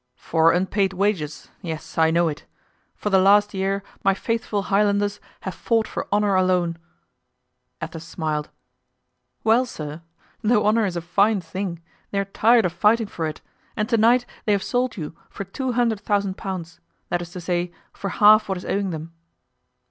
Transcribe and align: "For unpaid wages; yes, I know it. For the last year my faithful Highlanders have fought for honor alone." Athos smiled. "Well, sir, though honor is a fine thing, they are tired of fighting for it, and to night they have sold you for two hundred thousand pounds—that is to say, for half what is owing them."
"For 0.15 0.51
unpaid 0.51 0.93
wages; 0.93 1.51
yes, 1.61 1.95
I 1.95 2.09
know 2.09 2.27
it. 2.27 2.45
For 2.95 3.11
the 3.11 3.19
last 3.19 3.53
year 3.53 3.83
my 4.03 4.15
faithful 4.15 4.63
Highlanders 4.63 5.19
have 5.41 5.53
fought 5.53 5.87
for 5.87 6.07
honor 6.11 6.33
alone." 6.33 6.79
Athos 7.83 8.03
smiled. 8.03 8.49
"Well, 9.43 9.63
sir, 9.67 10.01
though 10.41 10.65
honor 10.65 10.87
is 10.87 10.95
a 10.97 11.01
fine 11.01 11.39
thing, 11.39 11.83
they 12.09 12.17
are 12.17 12.25
tired 12.25 12.65
of 12.65 12.73
fighting 12.73 13.05
for 13.05 13.27
it, 13.27 13.41
and 13.77 13.87
to 13.89 13.97
night 13.97 14.25
they 14.45 14.53
have 14.53 14.63
sold 14.63 14.97
you 14.97 15.15
for 15.29 15.43
two 15.43 15.73
hundred 15.73 15.99
thousand 15.99 16.35
pounds—that 16.35 17.21
is 17.21 17.29
to 17.33 17.39
say, 17.39 17.71
for 17.93 18.09
half 18.09 18.49
what 18.49 18.57
is 18.57 18.65
owing 18.65 18.89
them." 18.89 19.13